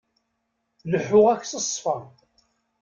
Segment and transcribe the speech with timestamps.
[0.91, 1.97] Leḥḥuɣ-ak s ṣṣfa.